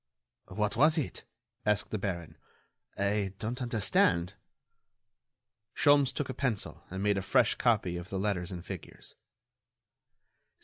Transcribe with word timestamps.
"What 0.47 0.75
was 0.75 0.97
it?" 0.97 1.25
asked 1.63 1.91
the 1.91 1.99
baron. 1.99 2.35
"I 2.97 3.33
don't 3.37 3.61
understand." 3.61 4.33
Sholmes 5.75 6.11
took 6.11 6.27
a 6.27 6.33
pencil 6.33 6.83
and 6.89 7.03
made 7.03 7.19
a 7.19 7.21
fresh 7.21 7.53
copy 7.53 7.97
of 7.97 8.09
the 8.09 8.17
letters 8.17 8.51
and 8.51 8.65
figures. 8.65 9.13